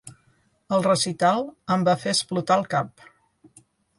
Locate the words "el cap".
2.61-3.07